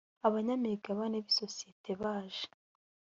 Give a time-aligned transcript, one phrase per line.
[0.27, 2.45] abanyamigabane bisosiyete baje.